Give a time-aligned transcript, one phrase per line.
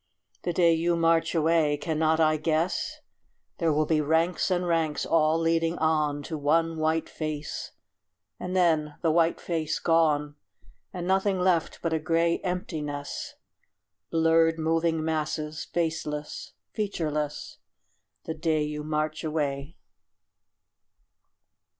[0.41, 3.01] The day you march away cannot I guess?
[3.59, 7.73] There will be ranks and ranks, all leading on To one white face,
[8.39, 10.37] and then the white face gone,
[10.91, 13.35] And nothing left but a gray emptiness
[14.09, 17.59] Blurred moving masses, faceless, featureless
[18.23, 19.77] The day you march away.